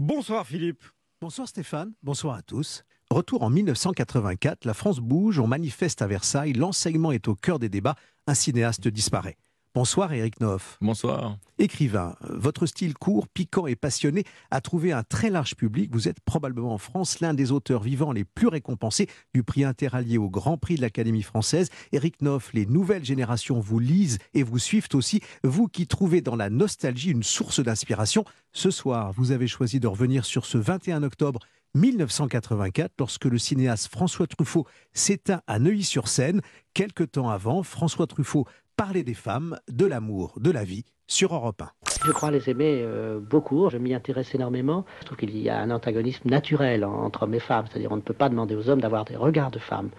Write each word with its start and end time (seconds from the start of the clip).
Bonsoir 0.00 0.46
Philippe. 0.46 0.84
Bonsoir 1.20 1.48
Stéphane, 1.48 1.92
bonsoir 2.04 2.36
à 2.36 2.42
tous. 2.42 2.84
Retour 3.10 3.42
en 3.42 3.50
1984, 3.50 4.64
la 4.64 4.72
France 4.72 5.00
bouge, 5.00 5.40
on 5.40 5.48
manifeste 5.48 6.02
à 6.02 6.06
Versailles, 6.06 6.52
l'enseignement 6.52 7.10
est 7.10 7.26
au 7.26 7.34
cœur 7.34 7.58
des 7.58 7.68
débats, 7.68 7.96
un 8.28 8.34
cinéaste 8.34 8.86
disparaît. 8.86 9.36
Bonsoir 9.78 10.12
Eric 10.12 10.40
Noff. 10.40 10.76
Bonsoir. 10.80 11.38
Écrivain, 11.60 12.16
votre 12.28 12.66
style 12.66 12.94
court, 12.94 13.28
piquant 13.28 13.68
et 13.68 13.76
passionné 13.76 14.24
a 14.50 14.60
trouvé 14.60 14.90
un 14.90 15.04
très 15.04 15.30
large 15.30 15.54
public. 15.54 15.92
Vous 15.92 16.08
êtes 16.08 16.18
probablement 16.18 16.74
en 16.74 16.78
France 16.78 17.20
l'un 17.20 17.32
des 17.32 17.52
auteurs 17.52 17.84
vivants 17.84 18.10
les 18.10 18.24
plus 18.24 18.48
récompensés 18.48 19.08
du 19.34 19.44
prix 19.44 19.62
interallié 19.62 20.18
au 20.18 20.28
Grand 20.28 20.58
Prix 20.58 20.74
de 20.74 20.80
l'Académie 20.80 21.22
française. 21.22 21.70
Eric 21.92 22.22
Noff, 22.22 22.52
les 22.54 22.66
nouvelles 22.66 23.04
générations 23.04 23.60
vous 23.60 23.78
lisent 23.78 24.18
et 24.34 24.42
vous 24.42 24.58
suivent 24.58 24.88
aussi. 24.94 25.20
Vous 25.44 25.68
qui 25.68 25.86
trouvez 25.86 26.22
dans 26.22 26.34
la 26.34 26.50
nostalgie 26.50 27.12
une 27.12 27.22
source 27.22 27.60
d'inspiration. 27.60 28.24
Ce 28.52 28.72
soir, 28.72 29.12
vous 29.12 29.30
avez 29.30 29.46
choisi 29.46 29.78
de 29.78 29.86
revenir 29.86 30.24
sur 30.24 30.44
ce 30.44 30.58
21 30.58 31.04
octobre 31.04 31.38
1984, 31.74 32.94
lorsque 32.98 33.26
le 33.26 33.38
cinéaste 33.38 33.88
François 33.88 34.26
Truffaut 34.26 34.66
s'éteint 34.92 35.42
à 35.46 35.58
Neuilly-sur-Seine. 35.58 36.40
Quelque 36.74 37.04
temps 37.04 37.28
avant, 37.28 37.62
François 37.62 38.06
Truffaut 38.06 38.46
parlait 38.78 39.02
des 39.02 39.14
femmes, 39.14 39.58
de 39.68 39.86
l'amour, 39.86 40.34
de 40.38 40.52
la 40.52 40.62
vie 40.62 40.84
sur 41.08 41.34
Europe 41.34 41.62
1. 41.62 41.70
Je 42.06 42.12
crois 42.12 42.30
les 42.30 42.48
aimer 42.48 42.78
euh, 42.80 43.18
beaucoup, 43.18 43.68
je 43.70 43.76
m'y 43.76 43.92
intéresse 43.92 44.32
énormément. 44.36 44.84
Je 45.00 45.06
trouve 45.06 45.18
qu'il 45.18 45.36
y 45.36 45.48
a 45.48 45.58
un 45.58 45.72
antagonisme 45.72 46.30
naturel 46.30 46.84
entre 46.84 47.24
hommes 47.24 47.34
et 47.34 47.40
femmes, 47.40 47.64
c'est-à-dire 47.68 47.90
on 47.90 47.96
ne 47.96 48.02
peut 48.02 48.14
pas 48.14 48.28
demander 48.28 48.54
aux 48.54 48.68
hommes 48.70 48.80
d'avoir 48.80 49.04
des 49.04 49.16
regards 49.16 49.50
de 49.50 49.58
femmes 49.58 49.90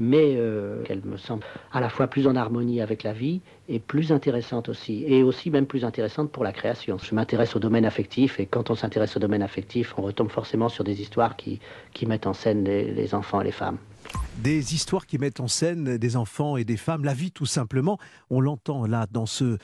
mais 0.00 0.36
euh, 0.36 0.84
me 1.04 1.16
semble 1.16 1.42
à 1.72 1.80
la 1.80 1.88
fois 1.88 2.06
plus 2.06 2.28
en 2.28 2.36
harmonie 2.36 2.80
avec 2.80 3.02
la 3.02 3.12
vie 3.12 3.40
et 3.68 3.80
plus 3.80 4.12
intéressante 4.12 4.68
aussi, 4.68 5.04
et 5.08 5.24
aussi 5.24 5.50
même 5.50 5.66
plus 5.66 5.84
intéressante 5.84 6.30
pour 6.30 6.44
la 6.44 6.52
création. 6.52 6.98
Je 6.98 7.14
m'intéresse 7.16 7.56
au 7.56 7.58
domaine 7.58 7.84
affectif, 7.84 8.38
et 8.38 8.46
quand 8.46 8.70
on 8.70 8.76
s'intéresse 8.76 9.16
au 9.16 9.18
domaine 9.18 9.42
affectif, 9.42 9.98
on 9.98 10.02
retombe 10.02 10.30
forcément 10.30 10.68
sur 10.68 10.84
des 10.84 11.00
histoires 11.00 11.34
qui, 11.34 11.58
qui 11.94 12.06
mettent 12.06 12.28
en 12.28 12.32
scène 12.32 12.62
les 12.62 13.12
enfants 13.12 13.40
et 13.40 13.44
les 13.44 13.50
femmes 13.50 13.78
des 14.38 14.74
histoires 14.74 15.06
qui 15.06 15.18
mettent 15.18 15.40
en 15.40 15.48
scène 15.48 15.98
des 15.98 16.16
enfants 16.16 16.56
et 16.56 16.64
des 16.64 16.76
femmes, 16.76 17.04
la 17.04 17.14
vie 17.14 17.32
tout 17.32 17.46
simplement. 17.46 17.98
On 18.30 18.40
l'entend 18.40 18.86
là 18.86 19.06
dans 19.10 19.26
ce, 19.26 19.58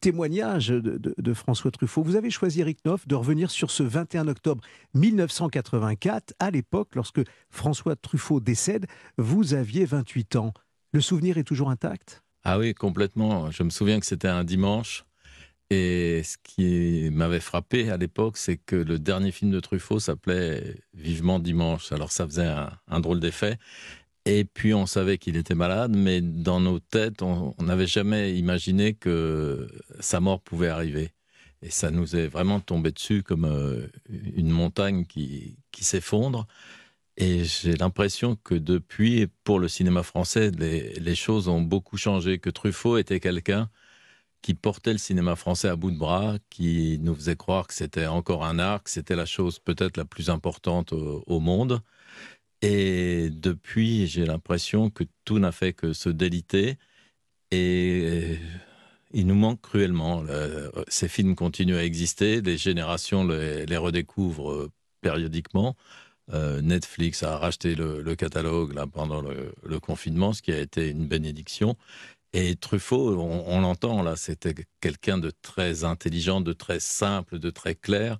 témoignage 0.00 0.68
de, 0.68 1.34
François 1.34 1.70
Truffaut. 1.70 2.02
Vous 2.02 2.16
avez 2.16 2.30
choisi, 2.30 2.60
Eric 2.60 2.84
Noff, 2.84 3.06
de 3.06 3.14
revenir 3.14 3.50
sur 3.50 3.70
ce 3.70 3.82
21 3.82 4.28
octobre 4.28 4.62
1984. 4.94 6.34
À 6.38 6.50
l'époque, 6.50 6.94
lorsque 6.94 7.20
François 7.50 7.96
Truffaut 7.96 8.40
décède, 8.40 8.86
vous 9.18 9.54
aviez 9.54 9.84
28 9.84 10.36
ans. 10.36 10.54
Le 10.92 11.00
souvenir 11.00 11.38
est 11.38 11.44
toujours 11.44 11.70
intact? 11.70 12.22
Ah 12.44 12.58
oui, 12.58 12.74
complètement. 12.74 13.50
Je 13.50 13.62
me 13.62 13.70
souviens 13.70 14.00
que 14.00 14.06
c'était 14.06 14.28
un 14.28 14.44
dimanche. 14.44 15.04
Et 15.70 16.22
ce 16.24 16.36
qui 16.42 17.10
m'avait 17.12 17.40
frappé 17.40 17.90
à 17.90 17.96
l'époque, 17.96 18.36
c'est 18.36 18.56
que 18.56 18.76
le 18.76 18.98
dernier 18.98 19.30
film 19.30 19.52
de 19.52 19.60
Truffaut 19.60 20.00
s'appelait 20.00 20.76
Vivement 20.94 21.38
Dimanche. 21.38 21.92
Alors 21.92 22.10
ça 22.10 22.26
faisait 22.26 22.52
un 22.88 23.00
drôle 23.00 23.20
d'effet. 23.20 23.56
Et 24.26 24.44
puis 24.44 24.74
on 24.74 24.86
savait 24.86 25.18
qu'il 25.18 25.36
était 25.36 25.54
malade, 25.54 25.96
mais 25.96 26.20
dans 26.20 26.60
nos 26.60 26.78
têtes, 26.78 27.22
on 27.22 27.54
n'avait 27.60 27.86
jamais 27.86 28.36
imaginé 28.36 28.94
que 28.94 29.68
sa 30.00 30.20
mort 30.20 30.40
pouvait 30.40 30.68
arriver. 30.68 31.10
Et 31.62 31.70
ça 31.70 31.90
nous 31.90 32.16
est 32.16 32.26
vraiment 32.26 32.60
tombé 32.60 32.90
dessus 32.92 33.22
comme 33.22 33.44
euh, 33.44 33.86
une 34.08 34.50
montagne 34.50 35.04
qui, 35.06 35.58
qui 35.72 35.84
s'effondre. 35.84 36.46
Et 37.16 37.44
j'ai 37.44 37.74
l'impression 37.74 38.36
que 38.36 38.54
depuis, 38.54 39.26
pour 39.44 39.58
le 39.58 39.68
cinéma 39.68 40.02
français, 40.02 40.50
les, 40.58 40.94
les, 40.94 41.14
choses 41.14 41.48
ont 41.48 41.60
beaucoup 41.60 41.98
changé, 41.98 42.38
que 42.38 42.50
Truffaut 42.50 42.96
était 42.98 43.20
quelqu'un 43.20 43.68
qui 44.42 44.54
portait 44.54 44.92
le 44.92 44.98
cinéma 44.98 45.36
français 45.36 45.68
à 45.68 45.76
bout 45.76 45.90
de 45.90 45.98
bras, 45.98 46.36
qui 46.50 46.98
nous 47.02 47.14
faisait 47.14 47.36
croire 47.36 47.66
que 47.66 47.74
c'était 47.74 48.06
encore 48.06 48.44
un 48.44 48.58
art, 48.58 48.82
que 48.82 48.90
c'était 48.90 49.16
la 49.16 49.26
chose 49.26 49.58
peut-être 49.58 49.96
la 49.96 50.04
plus 50.04 50.30
importante 50.30 50.92
au 50.92 51.40
monde. 51.40 51.82
Et 52.62 53.30
depuis, 53.30 54.06
j'ai 54.06 54.26
l'impression 54.26 54.90
que 54.90 55.04
tout 55.24 55.38
n'a 55.38 55.52
fait 55.52 55.72
que 55.72 55.92
se 55.92 56.08
déliter. 56.08 56.76
Et 57.50 58.38
il 59.12 59.26
nous 59.26 59.34
manque 59.34 59.60
cruellement. 59.62 60.24
Ces 60.88 61.08
films 61.08 61.34
continuent 61.34 61.76
à 61.76 61.84
exister, 61.84 62.42
des 62.42 62.56
générations 62.58 63.24
les, 63.26 63.76
redécouvrent 63.76 64.70
périodiquement. 65.00 65.76
Euh, 66.32 66.60
Netflix 66.60 67.22
a 67.24 67.38
racheté 67.38 67.74
le, 67.74 68.14
catalogue 68.14 68.74
pendant 68.92 69.22
le, 69.22 69.80
confinement, 69.80 70.32
ce 70.32 70.42
qui 70.42 70.52
a 70.52 70.58
été 70.60 70.88
une 70.90 71.06
bénédiction. 71.08 71.76
Et 72.32 72.54
Truffaut, 72.56 73.18
on, 73.18 73.44
on 73.46 73.60
l'entend 73.60 74.02
là, 74.02 74.16
c'était 74.16 74.54
quelqu'un 74.80 75.18
de 75.18 75.32
très 75.42 75.84
intelligent, 75.84 76.40
de 76.40 76.52
très 76.52 76.80
simple, 76.80 77.38
de 77.38 77.50
très 77.50 77.74
clair. 77.74 78.18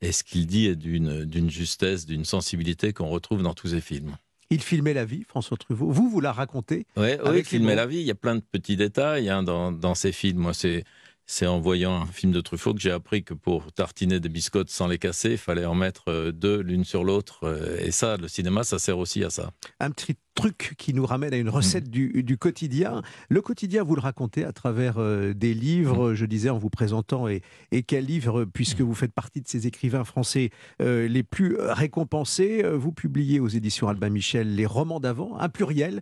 Et 0.00 0.10
ce 0.10 0.24
qu'il 0.24 0.46
dit 0.46 0.66
est 0.66 0.76
d'une 0.76 1.48
justesse, 1.50 2.06
d'une 2.06 2.24
sensibilité 2.24 2.92
qu'on 2.92 3.08
retrouve 3.08 3.42
dans 3.42 3.54
tous 3.54 3.68
ses 3.68 3.80
films. 3.80 4.16
Il 4.50 4.60
filmait 4.60 4.92
la 4.94 5.04
vie, 5.04 5.22
François 5.26 5.56
Truffaut. 5.56 5.90
Vous, 5.90 6.10
vous 6.10 6.20
la 6.20 6.32
racontez 6.32 6.86
Oui, 6.96 7.10
il 7.34 7.44
filmait 7.44 7.76
la 7.76 7.86
vie. 7.86 8.00
Il 8.00 8.06
y 8.06 8.10
a 8.10 8.16
plein 8.16 8.34
de 8.34 8.42
petits 8.42 8.76
détails 8.76 9.30
hein, 9.30 9.42
dans, 9.42 9.72
dans 9.72 9.94
ces 9.94 10.12
films. 10.12 10.40
Moi, 10.40 10.54
c'est 10.54 10.84
c'est 11.24 11.46
en 11.46 11.60
voyant 11.60 12.02
un 12.02 12.06
film 12.06 12.32
de 12.32 12.40
Truffaut 12.40 12.74
que 12.74 12.80
j'ai 12.80 12.90
appris 12.90 13.22
que 13.22 13.32
pour 13.32 13.72
tartiner 13.72 14.20
des 14.20 14.28
biscottes 14.28 14.68
sans 14.68 14.86
les 14.86 14.98
casser, 14.98 15.32
il 15.32 15.38
fallait 15.38 15.64
en 15.64 15.74
mettre 15.74 16.08
euh, 16.08 16.32
deux 16.32 16.60
l'une 16.60 16.84
sur 16.84 17.04
l'autre. 17.04 17.44
Euh, 17.44 17.78
et 17.80 17.90
ça, 17.90 18.16
le 18.16 18.28
cinéma, 18.28 18.64
ça 18.64 18.78
sert 18.78 18.98
aussi 18.98 19.22
à 19.24 19.30
ça. 19.30 19.52
Un 19.80 19.90
petit 19.92 20.16
truc 20.34 20.74
qui 20.78 20.94
nous 20.94 21.06
ramène 21.06 21.34
à 21.34 21.36
une 21.36 21.48
recette 21.48 21.88
mm. 21.88 22.22
du, 22.22 22.38
quotidien. 22.38 23.02
Le 23.28 23.40
quotidien, 23.40 23.82
vous 23.82 23.94
le 23.94 24.00
racontez 24.00 24.44
à 24.44 24.52
travers 24.52 24.98
euh, 24.98 25.34
des 25.34 25.54
livres, 25.54 26.12
mm. 26.12 26.14
je 26.14 26.26
disais 26.26 26.50
en 26.50 26.58
vous 26.58 26.70
présentant, 26.70 27.28
et, 27.28 27.42
et 27.70 27.82
quel 27.82 28.06
livre, 28.06 28.44
puisque 28.44 28.80
mm. 28.80 28.84
vous 28.84 28.94
faites 28.94 29.12
partie 29.12 29.40
de 29.40 29.48
ces 29.48 29.66
écrivains 29.66 30.04
français 30.04 30.50
les 30.80 31.22
plus 31.22 31.56
récompensés. 31.58 32.62
Vous 32.62 32.92
publiez 32.92 33.40
aux 33.40 33.48
éditions 33.48 33.88
Albin 33.88 34.10
Michel 34.10 34.54
les 34.54 34.66
romans 34.66 35.00
d'avant, 35.00 35.38
un 35.38 35.48
pluriel, 35.48 36.00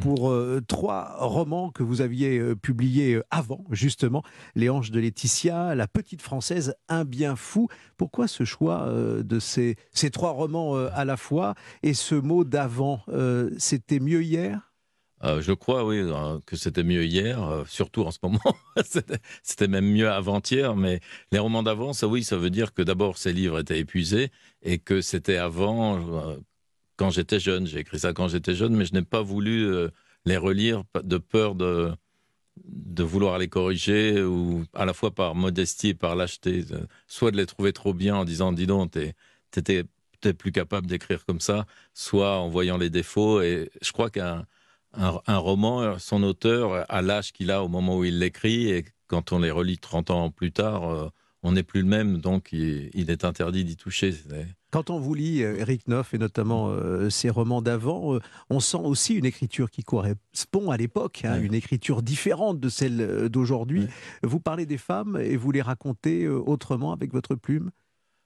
pour 0.00 0.34
trois 0.66 1.16
romans 1.18 1.70
que 1.70 1.82
vous 1.82 2.00
aviez 2.00 2.54
publiés 2.56 3.20
avant, 3.30 3.64
justement 3.70 4.22
les 4.54 4.68
hanches 4.68 4.90
de 4.90 5.00
Laetitia, 5.00 5.74
La 5.74 5.86
petite 5.86 6.22
française, 6.22 6.74
Un 6.88 7.04
bien 7.04 7.36
fou. 7.36 7.68
Pourquoi 7.96 8.28
ce 8.28 8.44
choix 8.44 8.82
euh, 8.86 9.22
de 9.22 9.38
ces, 9.38 9.76
ces, 9.92 10.10
trois 10.10 10.30
romans 10.30 10.76
euh, 10.76 10.88
à 10.94 11.04
la 11.04 11.16
fois 11.16 11.54
et 11.82 11.94
ce 11.94 12.14
mot 12.14 12.44
d'avant 12.44 13.00
euh, 13.08 13.50
C'était 13.68 14.00
mieux 14.00 14.22
hier? 14.22 14.72
Je 15.22 15.52
crois, 15.52 15.84
oui, 15.84 16.00
que 16.46 16.56
c'était 16.56 16.84
mieux 16.84 17.04
hier, 17.04 17.64
surtout 17.68 18.02
en 18.04 18.10
ce 18.10 18.18
moment. 18.22 18.40
c'était 19.42 19.68
même 19.68 19.92
mieux 19.92 20.08
avant-hier, 20.08 20.74
mais 20.74 21.00
les 21.32 21.38
romans 21.38 21.62
d'avant, 21.62 21.92
ça, 21.92 22.08
oui, 22.08 22.24
ça 22.24 22.38
veut 22.38 22.48
dire 22.48 22.72
que 22.72 22.80
d'abord 22.80 23.18
ces 23.18 23.34
livres 23.34 23.58
étaient 23.58 23.78
épuisés 23.78 24.30
et 24.62 24.78
que 24.78 25.02
c'était 25.02 25.36
avant, 25.36 26.38
quand 26.96 27.10
j'étais 27.10 27.40
jeune. 27.40 27.66
J'ai 27.66 27.80
écrit 27.80 27.98
ça 27.98 28.14
quand 28.14 28.28
j'étais 28.28 28.54
jeune, 28.54 28.74
mais 28.74 28.86
je 28.86 28.94
n'ai 28.94 29.02
pas 29.02 29.20
voulu 29.20 29.68
les 30.24 30.38
relire 30.38 30.84
de 31.02 31.18
peur 31.18 31.54
de, 31.54 31.92
de 32.64 33.02
vouloir 33.02 33.36
les 33.36 33.48
corriger 33.48 34.22
ou 34.22 34.64
à 34.72 34.86
la 34.86 34.94
fois 34.94 35.10
par 35.10 35.34
modestie 35.34 35.88
et 35.88 35.94
par 35.94 36.16
lâcheté, 36.16 36.64
soit 37.06 37.32
de 37.32 37.36
les 37.36 37.46
trouver 37.46 37.74
trop 37.74 37.92
bien 37.92 38.16
en 38.16 38.24
disant 38.24 38.52
dis 38.52 38.66
donc 38.66 38.96
t'étais 39.50 39.84
peut-être 40.20 40.38
plus 40.38 40.52
capable 40.52 40.86
d'écrire 40.86 41.24
comme 41.26 41.40
ça, 41.40 41.66
soit 41.94 42.38
en 42.38 42.48
voyant 42.48 42.78
les 42.78 42.90
défauts. 42.90 43.40
Et 43.42 43.70
je 43.82 43.92
crois 43.92 44.10
qu'un 44.10 44.46
un, 44.94 45.38
roman, 45.38 45.98
son 45.98 46.22
auteur, 46.22 46.84
à 46.88 47.02
l'âge 47.02 47.32
qu'il 47.32 47.50
a 47.50 47.62
au 47.62 47.68
moment 47.68 47.98
où 47.98 48.04
il 48.04 48.18
l'écrit, 48.18 48.70
et 48.70 48.84
quand 49.06 49.32
on 49.32 49.38
les 49.38 49.50
relit 49.50 49.78
30 49.78 50.10
ans 50.10 50.30
plus 50.30 50.50
tard, 50.50 50.90
euh, 50.90 51.08
on 51.42 51.52
n'est 51.52 51.62
plus 51.62 51.82
le 51.82 51.88
même, 51.88 52.18
donc 52.18 52.52
il, 52.52 53.10
est 53.10 53.24
interdit 53.24 53.64
d'y 53.64 53.76
toucher. 53.76 54.12
Quand 54.70 54.90
on 54.90 54.98
vous 54.98 55.14
lit 55.14 55.40
Eric 55.40 55.82
euh, 55.88 55.92
Neuf 55.92 56.12
et 56.14 56.18
notamment 56.18 56.68
euh, 56.68 57.10
ses 57.10 57.30
romans 57.30 57.62
d'avant, 57.62 58.14
euh, 58.14 58.20
on 58.50 58.60
sent 58.60 58.78
aussi 58.78 59.14
une 59.14 59.24
écriture 59.24 59.70
qui 59.70 59.82
correspond 59.82 60.70
à 60.70 60.76
l'époque, 60.76 61.22
hein, 61.24 61.40
une 61.40 61.54
écriture 61.54 62.02
différente 62.02 62.58
de 62.58 62.68
celle 62.68 63.28
d'aujourd'hui. 63.28 63.86
Vous 64.22 64.40
parlez 64.40 64.66
des 64.66 64.78
femmes 64.78 65.18
et 65.20 65.36
vous 65.36 65.52
les 65.52 65.62
racontez 65.62 66.28
autrement 66.28 66.92
avec 66.92 67.12
votre 67.12 67.34
plume 67.34 67.70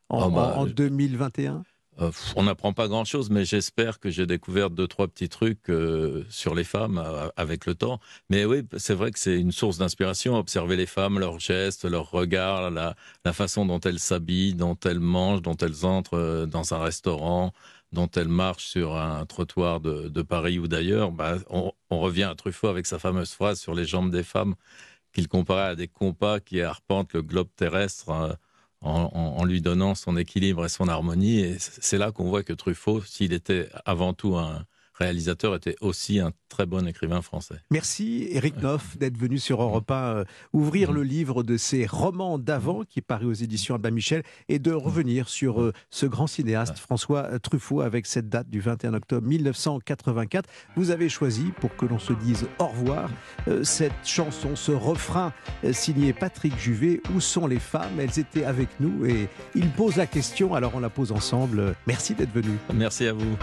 en 0.09 0.67
2021 0.67 1.63
ah 1.65 1.72
euh, 2.01 2.11
on 2.37 2.45
n'apprend 2.45 2.73
pas 2.73 2.89
grand-chose, 2.89 3.29
mais 3.29 3.45
j'espère 3.45 4.01
que 4.01 4.09
j'ai 4.11 4.27
découvert 4.27 4.71
deux, 4.71 4.87
trois 4.89 5.09
petits 5.09 5.29
trucs 5.29 5.69
euh, 5.69 6.25
sur 6.31 6.55
les 6.55 6.65
femmes 6.65 6.99
euh, 6.99 7.29
avec 7.37 7.67
le 7.67 7.75
temps. 7.75 8.01
Mais 8.31 8.47
oui, 8.47 8.63
c'est 8.79 8.95
vrai 8.95 9.11
que 9.11 9.19
c'est 9.19 9.39
une 9.39 9.53
source 9.53 9.77
d'inspiration, 9.79 10.37
observer 10.37 10.77
les 10.77 10.87
femmes, 10.87 11.19
leurs 11.19 11.39
gestes, 11.39 11.85
leurs 11.85 12.11
regards, 12.11 12.71
la, 12.71 12.95
façon 13.33 13.67
dont 13.67 13.81
elles 13.81 13.99
s'habillent, 13.99 14.55
dont 14.55 14.79
elles 14.85 15.01
mangent, 15.01 15.43
dont 15.43 15.57
elles 15.57 15.85
entrent 15.85 16.47
dans 16.47 16.73
un 16.73 16.79
restaurant, 16.83 17.53
dont 17.93 18.09
elles 18.17 18.29
marchent 18.29 18.67
sur 18.67 18.97
un 18.97 19.27
trottoir 19.27 19.81
de, 19.81 20.23
Paris 20.23 20.59
ou 20.59 20.69
d'ailleurs. 20.69 21.13
Bah, 21.13 21.37
on, 21.51 21.73
revient 21.91 22.25
à 22.25 22.35
Truffaut 22.35 22.69
avec 22.69 22.87
sa 22.87 22.99
fameuse 22.99 23.33
phrase 23.33 23.61
sur 23.61 23.75
les 23.75 23.85
jambes 23.85 24.11
des 24.11 24.23
femmes 24.23 24.55
qu'il 25.13 25.29
comparait 25.29 25.69
à 25.69 25.75
des 25.77 25.89
compas 25.89 26.41
qui 26.41 26.63
arpentent 26.63 27.13
le 27.13 27.23
globe 27.23 27.49
terrestre 27.55 28.39
en, 28.83 29.45
lui 29.45 29.61
donnant 29.61 29.95
son 29.95 30.17
équilibre 30.17 30.65
et 30.65 30.69
son 30.69 30.89
harmonie. 30.89 31.41
Et 31.41 31.57
c'est 31.59 31.99
là 31.99 32.13
qu'on 32.13 32.25
voit 32.25 32.43
que 32.43 32.53
Truffaut, 32.53 33.03
s'il 33.03 33.33
était 33.33 33.69
avant 33.85 34.13
tout 34.13 34.37
un 34.37 34.65
réalisateur 34.95 35.55
était 35.55 35.77
aussi 35.81 36.21
un 36.21 36.33
très 36.49 36.67
bon 36.67 36.87
écrivain 36.87 37.23
français. 37.23 37.57
Merci 37.71 38.29
Eric 38.31 38.61
Noff 38.61 38.97
d'être 38.99 39.17
venu 39.17 39.39
sur 39.39 39.63
Europe 39.63 39.91
1 39.91 39.95
euh, 39.95 40.25
ouvrir 40.53 40.93
le 40.93 41.03
livre 41.03 41.43
de 41.43 41.57
ses 41.57 41.87
romans 41.87 42.39
d'avant 42.39 42.85
qui 42.85 42.99
est 42.99 43.03
paru 43.03 43.27
aux 43.27 43.33
éditions 43.33 43.75
Albin 43.75 43.91
Michel 43.91 44.23
et 44.49 44.59
de 44.59 44.73
revenir 44.73 45.29
sur 45.29 45.61
euh, 45.61 45.73
ce 45.91 46.07
grand 46.07 46.27
cinéaste 46.27 46.79
François 46.79 47.39
Truffaut 47.39 47.81
avec 47.81 48.07
cette 48.07 48.29
date 48.29 48.49
du 48.51 48.61
21 48.61 48.95
octobre 48.95 49.27
1984. 49.27 50.49
Vous 50.77 50.91
avez 50.91 51.09
choisi 51.09 51.53
pour 51.61 51.75
que 51.77 51.87
l'on 51.87 51.99
se 51.99 52.13
dise 52.13 52.47
au 52.59 52.67
revoir 52.67 53.11
euh, 53.49 53.65
cette 53.65 53.93
chanson, 54.05 54.57
ce 54.57 54.73
refrain 54.73 55.33
signé 55.73 56.13
Patrick 56.13 56.59
Juvet. 56.59 57.01
Où 57.15 57.21
sont 57.21 57.47
les 57.47 57.59
femmes? 57.59 57.99
Elles 57.99 58.19
étaient 58.19 58.45
avec 58.45 58.69
nous 58.81 59.07
et 59.07 59.29
il 59.55 59.71
pose 59.71 59.97
la 59.97 60.07
question, 60.07 60.55
alors 60.55 60.73
on 60.75 60.81
la 60.81 60.91
pose 60.91 61.13
ensemble. 61.13 61.75
Merci 61.87 62.15
d'être 62.15 62.33
venu. 62.33 62.59
Merci 62.73 63.07
à 63.07 63.13
vous. 63.13 63.37